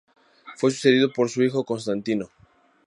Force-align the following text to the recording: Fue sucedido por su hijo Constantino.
Fue 0.55 0.71
sucedido 0.71 1.13
por 1.13 1.29
su 1.29 1.43
hijo 1.43 1.63
Constantino. 1.63 2.31